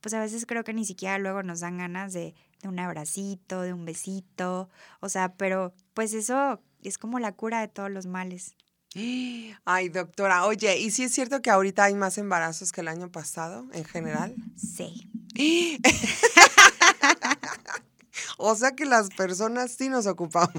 pues 0.00 0.12
a 0.14 0.20
veces 0.20 0.44
creo 0.46 0.64
que 0.64 0.74
ni 0.74 0.84
siquiera 0.84 1.18
luego 1.18 1.42
nos 1.42 1.60
dan 1.60 1.78
ganas 1.78 2.12
de, 2.12 2.34
de 2.60 2.68
un 2.68 2.78
abracito, 2.78 3.62
de 3.62 3.72
un 3.72 3.84
besito, 3.84 4.68
o 5.00 5.08
sea, 5.08 5.34
pero 5.34 5.72
pues 5.94 6.12
eso 6.12 6.60
es 6.82 6.98
como 6.98 7.18
la 7.18 7.32
cura 7.32 7.60
de 7.60 7.68
todos 7.68 7.90
los 7.90 8.06
males. 8.06 8.54
Ay, 9.64 9.88
doctora, 9.88 10.46
oye, 10.46 10.78
¿y 10.78 10.90
si 10.90 11.04
es 11.04 11.12
cierto 11.12 11.42
que 11.42 11.50
ahorita 11.50 11.84
hay 11.84 11.94
más 11.94 12.18
embarazos 12.18 12.70
que 12.70 12.82
el 12.82 12.88
año 12.88 13.10
pasado 13.10 13.66
en 13.72 13.84
general? 13.84 14.36
Sí. 15.34 15.80
O 18.36 18.54
sea 18.54 18.72
que 18.72 18.84
las 18.84 19.10
personas 19.10 19.72
sí 19.72 19.88
nos 19.88 20.06
ocupamos. 20.06 20.50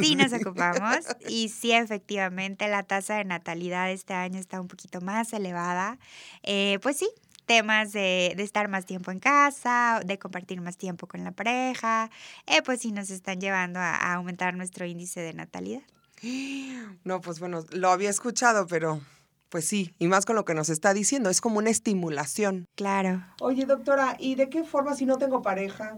Sí 0.00 0.16
nos 0.16 0.32
ocupamos 0.40 0.98
y 1.28 1.48
sí 1.48 1.72
efectivamente 1.72 2.68
la 2.68 2.82
tasa 2.82 3.16
de 3.16 3.24
natalidad 3.24 3.90
este 3.90 4.14
año 4.14 4.38
está 4.38 4.60
un 4.60 4.68
poquito 4.68 5.00
más 5.00 5.32
elevada. 5.32 5.98
Eh, 6.42 6.78
pues 6.82 6.96
sí, 6.96 7.08
temas 7.46 7.92
de, 7.92 8.34
de, 8.36 8.42
estar 8.42 8.68
más 8.68 8.86
tiempo 8.86 9.10
en 9.10 9.18
casa, 9.18 10.00
de 10.04 10.18
compartir 10.18 10.60
más 10.60 10.76
tiempo 10.76 11.06
con 11.06 11.24
la 11.24 11.32
pareja, 11.32 12.10
eh, 12.46 12.62
pues 12.62 12.80
sí 12.80 12.92
nos 12.92 13.10
están 13.10 13.40
llevando 13.40 13.80
a, 13.80 13.94
a 13.94 14.14
aumentar 14.14 14.54
nuestro 14.54 14.86
índice 14.86 15.20
de 15.20 15.32
natalidad. 15.34 15.82
No, 17.04 17.20
pues 17.20 17.40
bueno, 17.40 17.64
lo 17.70 17.90
había 17.90 18.10
escuchado, 18.10 18.66
pero 18.66 19.00
pues 19.48 19.64
sí, 19.64 19.94
y 19.98 20.08
más 20.08 20.26
con 20.26 20.36
lo 20.36 20.44
que 20.44 20.54
nos 20.54 20.68
está 20.68 20.92
diciendo, 20.92 21.30
es 21.30 21.40
como 21.40 21.58
una 21.58 21.70
estimulación. 21.70 22.66
Claro. 22.74 23.24
Oye, 23.40 23.64
doctora, 23.64 24.16
¿y 24.18 24.34
de 24.34 24.50
qué 24.50 24.62
forma 24.62 24.94
si 24.94 25.06
no 25.06 25.16
tengo 25.16 25.40
pareja? 25.40 25.96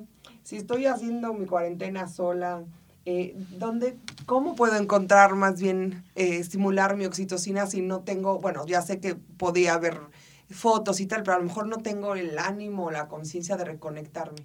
Si 0.51 0.57
estoy 0.57 0.87
haciendo 0.87 1.33
mi 1.33 1.47
cuarentena 1.47 2.09
sola, 2.09 2.65
eh, 3.05 3.37
¿dónde, 3.57 3.97
¿cómo 4.27 4.57
puedo 4.57 4.75
encontrar 4.75 5.37
más 5.37 5.61
bien 5.61 6.03
eh, 6.17 6.39
estimular 6.39 6.97
mi 6.97 7.07
oxitocina 7.07 7.67
si 7.67 7.83
no 7.83 8.01
tengo, 8.01 8.41
bueno, 8.41 8.67
ya 8.67 8.83
sé 8.83 8.99
que 8.99 9.15
podía 9.15 9.75
haber 9.75 10.01
fotos 10.51 10.99
y 10.99 11.07
tal, 11.07 11.23
pero 11.23 11.37
a 11.37 11.39
lo 11.39 11.45
mejor 11.45 11.69
no 11.69 11.77
tengo 11.77 12.17
el 12.17 12.37
ánimo 12.37 12.87
o 12.87 12.91
la 12.91 13.07
conciencia 13.07 13.57
de 13.57 13.65
reconectarme? 13.65 14.45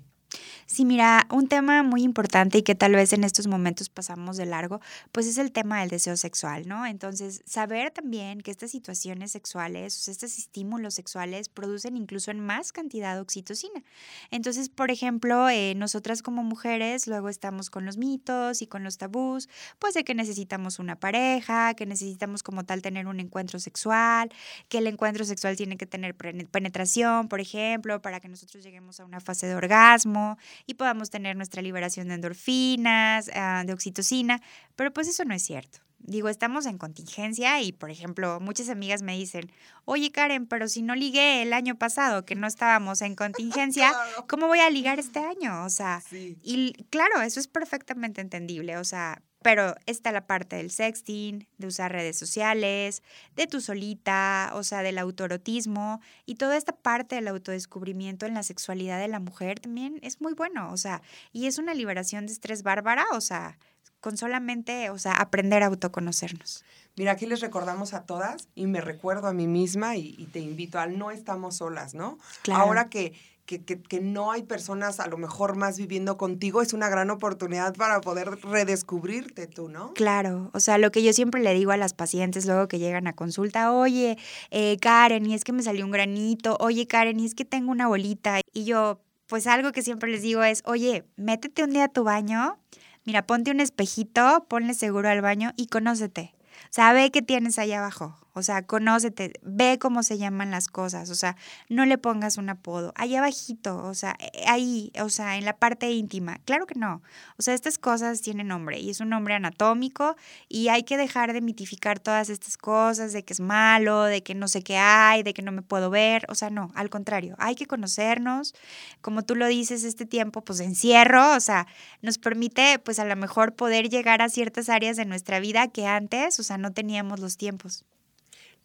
Sí, 0.68 0.84
mira, 0.84 1.28
un 1.32 1.48
tema 1.48 1.84
muy 1.84 2.02
importante 2.02 2.58
y 2.58 2.64
que 2.64 2.74
tal 2.74 2.94
vez 2.94 3.14
en 3.14 3.24
estos 3.24 3.46
momentos 3.46 3.90
pasamos 3.90 4.36
de 4.36 4.48
largo, 4.48 4.82
pues 5.12 5.28
es 5.28 5.38
el 5.38 5.52
tema 5.52 5.80
del 5.80 5.90
deseo 5.90 6.18
sexual, 6.18 6.68
¿no? 6.68 6.88
Entonces, 6.88 7.44
saber 7.46 7.92
también 7.92 8.42
que 8.42 8.50
estas 8.50 8.72
situaciones 8.72 9.32
sexuales, 9.32 10.08
estos 10.08 10.40
estímulos 10.40 10.96
sexuales 10.96 11.50
producen 11.50 11.96
incluso 11.98 12.32
en 12.32 12.40
más 12.40 12.72
cantidad 12.72 13.14
de 13.14 13.22
oxitocina. 13.22 13.84
Entonces, 14.32 14.70
por 14.70 14.90
ejemplo, 14.90 15.50
eh, 15.50 15.76
nosotras 15.76 16.24
como 16.24 16.44
mujeres 16.44 17.06
luego 17.06 17.30
estamos 17.30 17.70
con 17.70 17.86
los 17.86 17.98
mitos 17.98 18.64
y 18.64 18.68
con 18.68 18.84
los 18.84 18.98
tabús, 18.98 19.48
pues 19.78 19.94
de 19.94 20.04
que 20.04 20.16
necesitamos 20.16 20.80
una 20.80 20.96
pareja, 21.00 21.76
que 21.76 21.86
necesitamos 21.86 22.42
como 22.42 22.64
tal 22.64 22.82
tener 22.82 23.06
un 23.06 23.20
encuentro 23.20 23.60
sexual, 23.60 24.30
que 24.68 24.80
el 24.80 24.88
encuentro 24.88 25.26
sexual 25.26 25.56
tiene 25.58 25.78
que 25.78 25.86
tener 25.86 26.16
penetración, 26.16 27.28
por 27.28 27.40
ejemplo, 27.40 28.02
para 28.02 28.20
que 28.20 28.30
nosotros 28.30 28.64
lleguemos 28.64 29.00
a 29.00 29.06
una 29.06 29.20
fase 29.20 29.46
de 29.46 29.54
orgasmo 29.54 30.38
y 30.66 30.76
podamos 30.76 31.10
tener 31.10 31.36
nuestra 31.36 31.62
liberación 31.62 32.08
de 32.08 32.16
endorfinas, 32.16 33.30
ah, 33.34 33.64
de 33.66 33.74
oxitocina, 33.74 34.42
pero 34.76 34.92
pues 34.94 35.08
eso 35.08 35.24
no 35.26 35.34
es 35.34 35.44
cierto. 35.44 35.85
Digo, 36.00 36.30
estamos 36.30 36.66
en 36.68 36.78
contingencia 36.78 37.62
y, 37.62 37.72
por 37.72 37.90
ejemplo, 37.90 38.40
muchas 38.40 38.70
amigas 38.70 39.02
me 39.02 39.18
dicen, 39.18 39.52
oye 39.86 40.12
Karen, 40.12 40.46
pero 40.46 40.68
si 40.68 40.82
no 40.82 40.94
ligué 40.94 41.42
el 41.42 41.52
año 41.52 41.76
pasado, 41.76 42.26
que 42.26 42.36
no 42.36 42.46
estábamos 42.46 43.02
en 43.02 43.16
contingencia, 43.16 43.92
¿cómo 44.30 44.48
voy 44.48 44.60
a 44.60 44.70
ligar 44.70 45.00
este 45.00 45.20
año? 45.20 45.64
O 45.66 45.70
sea, 45.70 46.04
y 46.12 46.74
claro, 46.90 47.22
eso 47.22 47.40
es 47.40 47.48
perfectamente 47.48 48.22
entendible. 48.22 48.78
O 48.78 48.84
sea, 48.84 49.22
pero 49.46 49.76
está 49.86 50.12
la 50.12 50.26
parte 50.26 50.56
del 50.56 50.72
sexting, 50.72 51.48
de 51.60 51.68
usar 51.68 51.92
redes 51.92 52.18
sociales, 52.18 53.04
de 53.36 53.46
tu 53.46 53.62
solita, 53.62 54.50
o 54.56 54.64
sea, 54.64 54.82
del 54.82 54.98
autorotismo 54.98 56.02
y 56.26 56.34
toda 56.34 56.58
esta 56.58 56.76
parte 56.76 57.14
del 57.14 57.28
autodescubrimiento 57.28 58.26
en 58.26 58.34
la 58.34 58.42
sexualidad 58.42 59.00
de 59.00 59.08
la 59.08 59.20
mujer 59.20 59.60
también 59.60 60.00
es 60.02 60.20
muy 60.20 60.34
bueno, 60.34 60.72
o 60.72 60.78
sea, 60.78 61.04
y 61.32 61.46
es 61.46 61.60
una 61.60 61.76
liberación 61.76 62.26
de 62.26 62.34
estrés 62.34 62.64
bárbara, 62.64 63.06
o 63.12 63.22
sea, 63.22 63.60
con 64.06 64.18
solamente, 64.18 64.92
o 64.92 65.00
sea, 65.00 65.14
aprender 65.14 65.64
a 65.64 65.66
autoconocernos. 65.66 66.64
Mira, 66.96 67.14
aquí 67.14 67.26
les 67.26 67.40
recordamos 67.40 67.96
a 67.96 68.04
todas 68.04 68.50
y 68.54 68.68
me 68.68 68.80
recuerdo 68.80 69.28
a 69.28 69.34
mí 69.34 69.48
misma 69.48 69.96
y, 69.96 70.14
y 70.20 70.28
te 70.28 70.38
invito 70.38 70.78
al 70.78 71.00
no 71.00 71.10
estamos 71.10 71.56
solas, 71.56 71.96
¿no? 71.96 72.20
Claro. 72.44 72.62
Ahora 72.62 72.88
que 72.88 73.14
que, 73.48 73.64
que, 73.64 73.82
que, 73.82 74.02
no 74.02 74.32
hay 74.32 74.44
personas 74.44 75.00
a 75.00 75.08
lo 75.08 75.18
mejor 75.18 75.56
más 75.56 75.78
viviendo 75.78 76.18
contigo, 76.18 76.62
es 76.62 76.74
una 76.74 76.90
gran 76.90 77.10
oportunidad 77.12 77.76
para 77.76 78.02
poder 78.02 78.40
redescubrirte 78.42 79.46
tú, 79.46 79.70
¿no? 79.70 79.94
Claro, 79.94 80.50
o 80.54 80.60
sea, 80.60 80.80
lo 80.80 80.92
que 80.92 81.04
yo 81.04 81.14
siempre 81.14 81.44
le 81.44 81.54
digo 81.54 81.72
a 81.72 81.78
las 81.78 81.94
pacientes 81.94 82.46
luego 82.46 82.68
que 82.68 82.80
llegan 82.80 83.06
a 83.06 83.14
consulta, 83.14 83.72
oye, 83.72 84.18
eh, 84.50 84.78
Karen, 84.82 85.28
y 85.28 85.36
es 85.36 85.44
que 85.44 85.52
me 85.52 85.62
salió 85.62 85.86
un 85.86 85.92
granito, 85.92 86.58
oye, 86.60 86.88
Karen, 86.88 87.20
y 87.20 87.26
es 87.26 87.36
que 87.36 87.46
tengo 87.46 87.72
una 87.72 87.88
bolita, 87.88 88.40
y 88.52 88.66
yo, 88.66 89.00
pues 89.28 89.46
algo 89.46 89.72
que 89.72 89.84
siempre 89.84 90.10
les 90.10 90.24
digo 90.24 90.44
es, 90.44 90.64
oye, 90.66 91.06
métete 91.16 91.64
un 91.64 91.70
día 91.70 91.86
a 91.86 91.90
tu 91.90 92.04
baño, 92.04 92.58
mira, 93.06 93.26
ponte 93.26 93.52
un 93.52 93.60
espejito, 93.60 94.46
ponle 94.50 94.74
seguro 94.74 95.10
al 95.10 95.22
baño 95.22 95.54
y 95.56 95.68
conócete. 95.68 96.36
Sabe 96.70 97.12
qué 97.12 97.22
tienes 97.22 97.60
ahí 97.60 97.72
abajo. 97.72 98.25
O 98.38 98.44
sea, 98.44 98.64
conócete, 98.64 99.32
ve 99.44 99.80
cómo 99.80 100.04
se 100.04 100.18
llaman 100.18 100.52
las 100.52 100.68
cosas, 100.68 101.10
o 101.10 101.16
sea, 101.16 101.38
no 101.70 101.86
le 101.86 101.98
pongas 101.98 102.38
un 102.38 102.50
apodo. 102.50 102.92
Ahí 102.98 103.16
abajito, 103.16 103.78
o 103.78 103.94
sea, 103.94 104.18
eh, 104.20 104.44
ahí, 104.46 104.92
o 105.02 105.08
sea, 105.08 105.38
en 105.38 105.46
la 105.46 105.56
parte 105.56 105.90
íntima. 105.92 106.40
Claro 106.44 106.68
que 106.68 106.78
no. 106.78 107.02
O 107.38 107.42
sea, 107.42 107.54
estas 107.54 107.78
cosas 107.78 108.22
tienen 108.22 108.50
nombre 108.50 108.78
y 108.78 108.90
es 108.90 109.00
un 109.00 109.08
nombre 109.08 109.36
anatómico 109.36 110.18
y 110.50 110.68
hay 110.68 110.84
que 110.84 110.98
dejar 110.98 111.32
de 111.32 111.40
mitificar 111.40 112.00
todas 112.00 112.30
estas 112.30 112.58
cosas 112.58 113.14
de 113.14 113.24
que 113.24 113.32
es 113.32 113.40
malo, 113.40 114.04
de 114.04 114.22
que 114.22 114.36
no 114.36 114.50
sé 114.50 114.64
qué 114.64 114.76
hay, 114.76 115.24
de 115.24 115.34
que 115.34 115.42
no 115.42 115.54
me 115.54 115.62
puedo 115.62 115.90
ver. 115.90 116.26
O 116.28 116.36
sea, 116.36 116.50
no, 116.50 116.74
al 116.76 116.90
contrario, 116.90 117.36
hay 117.40 117.56
que 117.56 117.68
conocernos. 117.68 118.54
Como 119.00 119.24
tú 119.24 119.36
lo 119.36 119.48
dices, 119.48 119.86
este 119.86 120.06
tiempo, 120.06 120.42
pues 120.42 120.60
encierro, 120.60 121.36
o 121.36 121.40
sea, 121.40 121.68
nos 122.02 122.18
permite, 122.18 122.80
pues 122.80 123.00
a 123.00 123.06
lo 123.06 123.16
mejor 123.16 123.56
poder 123.56 123.88
llegar 123.88 124.22
a 124.22 124.28
ciertas 124.28 124.68
áreas 124.68 124.98
de 124.98 125.06
nuestra 125.06 125.40
vida 125.40 125.70
que 125.70 125.88
antes, 125.88 126.38
o 126.40 126.44
sea, 126.44 126.58
no 126.58 126.74
teníamos 126.74 127.22
los 127.22 127.38
tiempos. 127.38 127.86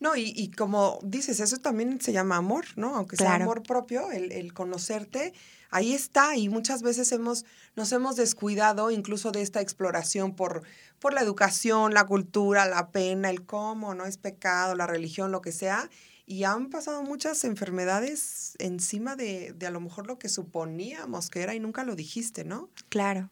No, 0.00 0.16
y, 0.16 0.32
y, 0.34 0.50
como 0.50 0.98
dices, 1.02 1.40
eso 1.40 1.58
también 1.58 2.00
se 2.00 2.12
llama 2.12 2.36
amor, 2.36 2.64
¿no? 2.76 2.96
Aunque 2.96 3.16
sea 3.16 3.26
Claro. 3.26 3.44
amor 3.44 3.62
propio, 3.62 4.10
el, 4.10 4.32
el 4.32 4.54
conocerte, 4.54 5.34
ahí 5.70 5.92
está. 5.92 6.36
Y 6.36 6.48
muchas 6.48 6.80
veces 6.82 7.12
hemos, 7.12 7.44
nos 7.76 7.92
hemos 7.92 8.16
descuidado 8.16 8.90
incluso 8.90 9.30
de 9.30 9.42
esta 9.42 9.60
exploración 9.60 10.34
por, 10.34 10.62
por 11.00 11.12
la 11.12 11.20
educación, 11.20 11.92
la 11.92 12.06
cultura, 12.06 12.64
la 12.66 12.88
pena, 12.90 13.28
el 13.28 13.44
cómo, 13.44 13.94
¿no? 13.94 14.06
Es 14.06 14.16
pecado, 14.16 14.74
la 14.74 14.86
religión, 14.86 15.32
lo 15.32 15.42
que 15.42 15.52
sea. 15.52 15.90
Y 16.24 16.44
han 16.44 16.70
pasado 16.70 17.02
muchas 17.02 17.44
enfermedades 17.44 18.54
encima 18.58 19.16
de, 19.16 19.52
de 19.52 19.66
a 19.66 19.70
lo 19.70 19.80
mejor 19.80 20.06
lo 20.06 20.18
que 20.18 20.30
suponíamos 20.30 21.28
que 21.28 21.42
era 21.42 21.54
y 21.54 21.60
nunca 21.60 21.84
lo 21.84 21.94
dijiste, 21.94 22.44
¿no? 22.44 22.70
Claro. 22.88 23.28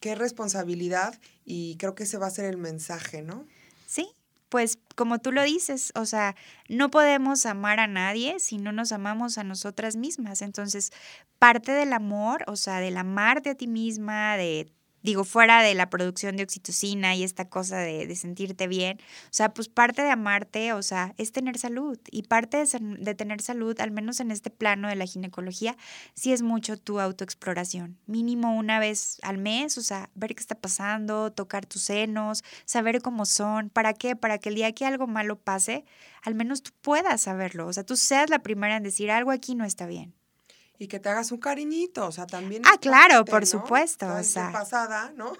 Qué 0.00 0.14
responsabilidad 0.14 1.18
y 1.46 1.76
creo 1.76 1.94
que 1.94 2.02
ese 2.02 2.18
va 2.18 2.26
a 2.26 2.30
ser 2.30 2.44
el 2.44 2.56
mensaje, 2.58 3.22
¿no? 3.22 3.46
Sí, 3.86 4.08
pues 4.50 4.78
como 4.96 5.20
tú 5.20 5.32
lo 5.32 5.42
dices, 5.42 5.92
o 5.94 6.04
sea, 6.04 6.36
no 6.68 6.90
podemos 6.90 7.46
amar 7.46 7.80
a 7.80 7.86
nadie 7.86 8.38
si 8.40 8.58
no 8.58 8.72
nos 8.72 8.92
amamos 8.92 9.38
a 9.38 9.44
nosotras 9.44 9.96
mismas. 9.96 10.42
Entonces, 10.42 10.92
parte 11.38 11.72
del 11.72 11.94
amor, 11.94 12.44
o 12.48 12.56
sea, 12.56 12.80
del 12.80 12.98
amarte 12.98 13.50
a 13.50 13.54
ti 13.54 13.66
misma, 13.68 14.36
de 14.36 14.70
digo, 15.02 15.24
fuera 15.24 15.62
de 15.62 15.74
la 15.74 15.90
producción 15.90 16.36
de 16.36 16.42
oxitocina 16.42 17.14
y 17.14 17.22
esta 17.22 17.48
cosa 17.48 17.78
de, 17.78 18.06
de, 18.06 18.16
sentirte 18.16 18.66
bien, 18.68 18.98
o 19.24 19.32
sea, 19.32 19.54
pues 19.54 19.68
parte 19.68 20.02
de 20.02 20.10
amarte, 20.10 20.72
o 20.72 20.82
sea, 20.82 21.14
es 21.18 21.32
tener 21.32 21.58
salud. 21.58 21.98
Y 22.10 22.24
parte 22.24 22.58
de, 22.58 22.96
de, 22.98 23.14
tener 23.14 23.40
salud, 23.40 23.78
al 23.80 23.90
menos 23.90 24.20
en 24.20 24.30
este 24.30 24.50
plano 24.50 24.88
de 24.88 24.96
la 24.96 25.06
ginecología, 25.06 25.76
sí 26.14 26.32
es 26.32 26.42
mucho 26.42 26.76
tu 26.76 27.00
autoexploración. 27.00 27.98
Mínimo 28.06 28.56
una 28.56 28.78
vez 28.78 29.18
al 29.22 29.38
mes, 29.38 29.78
o 29.78 29.82
sea, 29.82 30.10
ver 30.14 30.34
qué 30.34 30.40
está 30.40 30.54
pasando, 30.54 31.32
tocar 31.32 31.66
tus 31.66 31.82
senos, 31.82 32.44
saber 32.64 33.02
cómo 33.02 33.26
son. 33.26 33.70
¿Para 33.70 33.94
qué? 33.94 34.16
Para 34.16 34.38
que 34.38 34.50
el 34.50 34.54
día 34.56 34.72
que 34.72 34.86
algo 34.86 35.06
malo 35.06 35.38
pase, 35.38 35.84
al 36.22 36.34
menos 36.34 36.62
tú 36.62 36.72
puedas 36.80 37.22
saberlo. 37.22 37.66
O 37.66 37.72
sea, 37.72 37.84
tú 37.84 37.96
seas 37.96 38.30
la 38.30 38.40
primera 38.40 38.76
en 38.76 38.82
decir 38.82 39.10
algo 39.10 39.30
aquí 39.30 39.54
no 39.54 39.64
está 39.64 39.86
bien 39.86 40.19
y 40.80 40.88
que 40.88 40.98
te 40.98 41.10
hagas 41.10 41.30
un 41.30 41.38
cariñito, 41.38 42.06
o 42.06 42.10
sea, 42.10 42.26
también. 42.26 42.62
Ah, 42.64 42.78
claro, 42.80 43.16
parte, 43.16 43.30
por 43.30 43.40
¿no? 43.42 43.46
supuesto, 43.46 44.06
o 44.06 44.14
sea. 44.14 44.24
sea. 44.24 44.50
pasada, 44.50 45.12
¿no? 45.14 45.34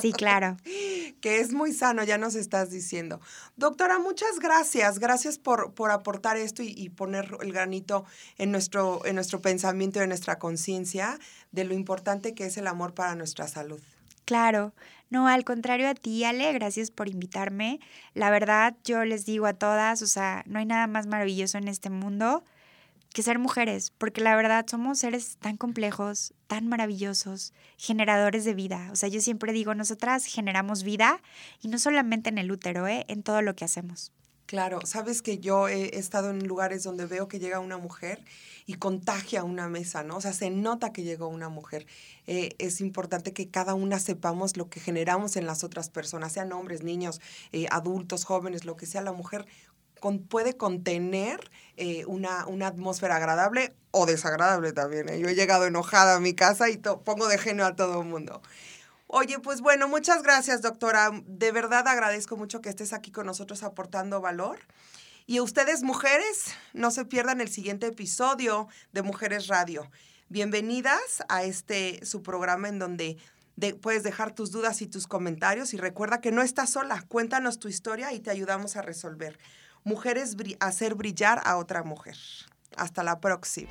Sí, 0.00 0.12
claro. 0.12 0.56
que 1.20 1.40
es 1.40 1.52
muy 1.52 1.74
sano, 1.74 2.02
ya 2.04 2.16
nos 2.16 2.34
estás 2.34 2.70
diciendo. 2.70 3.20
Doctora, 3.56 3.98
muchas 3.98 4.38
gracias. 4.40 4.98
Gracias 4.98 5.36
por, 5.36 5.74
por 5.74 5.90
aportar 5.90 6.38
esto 6.38 6.62
y, 6.62 6.68
y, 6.68 6.88
poner 6.88 7.36
el 7.42 7.52
granito 7.52 8.06
en 8.38 8.50
nuestro, 8.50 9.04
en 9.04 9.16
nuestro 9.16 9.42
pensamiento 9.42 10.00
y 10.00 10.04
en 10.04 10.08
nuestra 10.08 10.38
conciencia 10.38 11.18
de 11.52 11.64
lo 11.64 11.74
importante 11.74 12.34
que 12.34 12.46
es 12.46 12.56
el 12.56 12.66
amor 12.66 12.94
para 12.94 13.14
nuestra 13.14 13.48
salud. 13.48 13.82
Claro. 14.24 14.72
No, 15.10 15.28
al 15.28 15.44
contrario 15.44 15.86
a 15.86 15.94
ti, 15.94 16.24
Ale, 16.24 16.50
gracias 16.54 16.90
por 16.90 17.08
invitarme. 17.08 17.78
La 18.14 18.30
verdad, 18.30 18.74
yo 18.84 19.04
les 19.04 19.26
digo 19.26 19.44
a 19.44 19.52
todas, 19.52 20.00
o 20.00 20.06
sea, 20.06 20.44
no 20.46 20.58
hay 20.58 20.64
nada 20.64 20.86
más 20.86 21.06
maravilloso 21.06 21.58
en 21.58 21.68
este 21.68 21.90
mundo 21.90 22.42
que 23.16 23.22
ser 23.22 23.38
mujeres, 23.38 23.94
porque 23.96 24.20
la 24.20 24.36
verdad 24.36 24.66
somos 24.68 24.98
seres 24.98 25.38
tan 25.40 25.56
complejos, 25.56 26.34
tan 26.48 26.68
maravillosos, 26.68 27.54
generadores 27.78 28.44
de 28.44 28.52
vida. 28.52 28.90
O 28.92 28.96
sea, 28.96 29.08
yo 29.08 29.22
siempre 29.22 29.54
digo, 29.54 29.74
nosotras 29.74 30.26
generamos 30.26 30.82
vida 30.82 31.22
y 31.62 31.68
no 31.68 31.78
solamente 31.78 32.28
en 32.28 32.36
el 32.36 32.52
útero, 32.52 32.86
¿eh? 32.86 33.06
en 33.08 33.22
todo 33.22 33.40
lo 33.40 33.56
que 33.56 33.64
hacemos. 33.64 34.12
Claro, 34.44 34.80
sabes 34.84 35.22
que 35.22 35.38
yo 35.38 35.66
he 35.66 35.98
estado 35.98 36.28
en 36.28 36.46
lugares 36.46 36.82
donde 36.82 37.06
veo 37.06 37.26
que 37.26 37.38
llega 37.38 37.58
una 37.58 37.78
mujer 37.78 38.22
y 38.66 38.74
contagia 38.74 39.44
una 39.44 39.66
mesa, 39.70 40.02
¿no? 40.02 40.18
O 40.18 40.20
sea, 40.20 40.34
se 40.34 40.50
nota 40.50 40.92
que 40.92 41.02
llegó 41.02 41.26
una 41.26 41.48
mujer. 41.48 41.86
Eh, 42.26 42.50
es 42.58 42.82
importante 42.82 43.32
que 43.32 43.48
cada 43.48 43.72
una 43.72 43.98
sepamos 43.98 44.58
lo 44.58 44.68
que 44.68 44.78
generamos 44.78 45.36
en 45.36 45.46
las 45.46 45.64
otras 45.64 45.88
personas, 45.88 46.32
sean 46.32 46.52
hombres, 46.52 46.82
niños, 46.82 47.22
eh, 47.52 47.66
adultos, 47.70 48.24
jóvenes, 48.24 48.66
lo 48.66 48.76
que 48.76 48.84
sea 48.84 49.00
la 49.00 49.12
mujer 49.12 49.46
con- 50.00 50.26
puede 50.26 50.56
contener 50.56 51.50
eh, 51.76 52.04
una, 52.06 52.46
una 52.46 52.66
atmósfera 52.68 53.16
agradable 53.16 53.74
o 53.90 54.06
desagradable 54.06 54.72
también. 54.72 55.08
¿eh? 55.08 55.18
Yo 55.20 55.28
he 55.28 55.34
llegado 55.34 55.66
enojada 55.66 56.16
a 56.16 56.20
mi 56.20 56.34
casa 56.34 56.68
y 56.70 56.76
to- 56.76 57.00
pongo 57.02 57.28
de 57.28 57.38
genio 57.38 57.64
a 57.66 57.76
todo 57.76 58.00
el 58.02 58.06
mundo. 58.08 58.42
Oye, 59.08 59.38
pues 59.38 59.60
bueno, 59.60 59.86
muchas 59.88 60.22
gracias, 60.22 60.62
doctora. 60.62 61.10
De 61.26 61.52
verdad 61.52 61.86
agradezco 61.86 62.36
mucho 62.36 62.60
que 62.60 62.68
estés 62.68 62.92
aquí 62.92 63.12
con 63.12 63.26
nosotros 63.26 63.62
aportando 63.62 64.20
valor. 64.20 64.58
Y 65.26 65.38
a 65.38 65.42
ustedes, 65.42 65.82
mujeres, 65.82 66.54
no 66.72 66.90
se 66.90 67.04
pierdan 67.04 67.40
el 67.40 67.48
siguiente 67.48 67.86
episodio 67.86 68.68
de 68.92 69.02
Mujeres 69.02 69.46
Radio. 69.48 69.90
Bienvenidas 70.28 71.22
a 71.28 71.44
este 71.44 72.04
su 72.04 72.22
programa 72.22 72.68
en 72.68 72.78
donde 72.78 73.16
de- 73.56 73.74
puedes 73.74 74.02
dejar 74.02 74.34
tus 74.34 74.50
dudas 74.50 74.82
y 74.82 74.86
tus 74.86 75.06
comentarios 75.06 75.72
y 75.72 75.78
recuerda 75.78 76.20
que 76.20 76.30
no 76.32 76.42
estás 76.42 76.70
sola. 76.70 77.02
Cuéntanos 77.08 77.58
tu 77.58 77.68
historia 77.68 78.12
y 78.12 78.20
te 78.20 78.30
ayudamos 78.30 78.76
a 78.76 78.82
resolver. 78.82 79.38
Mujeres 79.86 80.36
hacer 80.58 80.96
brillar 80.96 81.40
a 81.44 81.58
otra 81.58 81.84
mujer. 81.84 82.16
Hasta 82.76 83.04
la 83.04 83.20
próxima. 83.20 83.70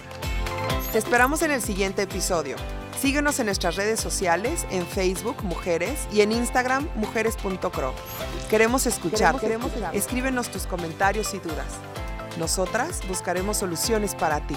Te 0.94 0.98
esperamos 0.98 1.42
en 1.42 1.52
el 1.52 1.62
siguiente 1.62 2.04
episodio. 2.04 2.56
Síguenos 2.98 3.38
en 3.42 3.48
nuestras 3.48 3.76
redes 3.76 4.00
sociales, 4.00 4.66
en 4.72 4.88
Facebook 4.88 5.44
Mujeres 5.44 6.08
y 6.14 6.22
en 6.22 6.32
Instagram 6.32 6.88
mujeres.cro. 6.96 7.94
Queremos 8.50 8.88
escuchar. 8.88 9.38
Queremos. 9.42 9.74
Escríbenos 9.92 10.50
tus 10.50 10.66
comentarios 10.68 11.34
y 11.34 11.40
dudas. 11.40 11.68
Nosotras 12.40 13.02
buscaremos 13.10 13.58
soluciones 13.58 14.16
para 14.16 14.40
ti. 14.48 14.56